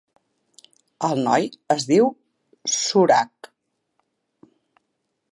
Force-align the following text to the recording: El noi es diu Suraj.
El 1.07 1.19
noi 1.25 1.43
es 1.75 1.85
diu 1.91 2.07
Suraj. 2.77 3.51